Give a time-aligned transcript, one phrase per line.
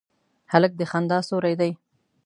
[0.51, 1.71] هلک د خندا سیوری دی.